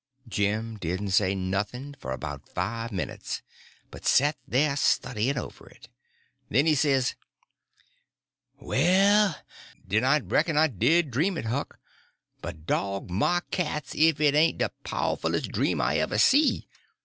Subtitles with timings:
[0.27, 3.43] Jim didn't say nothing for about five minutes,
[3.91, 5.89] but set there studying over it.
[6.49, 7.13] Then he says:
[8.59, 9.37] "Well,
[9.87, 11.77] den, I reck'n I did dream it, Huck;
[12.41, 16.67] but dog my cats ef it ain't de powerfullest dream I ever see.